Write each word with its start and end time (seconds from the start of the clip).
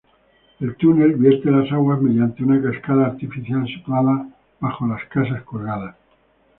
El 0.59 0.75
túnel 0.77 1.13
vierte 1.13 1.51
las 1.51 1.71
aguas 1.71 2.01
mediante 2.01 2.41
una 2.43 2.59
cascada 2.59 3.05
artificial 3.05 3.67
situada 3.67 4.25
bajo 4.59 4.87
las 4.87 5.03
Casas 5.09 5.43
Colgadas. 5.43 5.95